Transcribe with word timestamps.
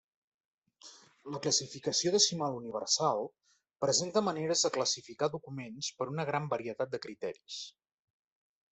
La 1.35 1.41
Classificació 1.43 2.13
Decimal 2.15 2.57
Universal 2.61 3.23
presenta 3.87 4.25
maneres 4.31 4.67
de 4.69 4.75
classificar 4.81 5.33
documents 5.37 5.95
per 6.01 6.11
una 6.17 6.29
gran 6.35 6.53
varietat 6.59 6.95
de 6.97 7.05
criteris. 7.09 7.65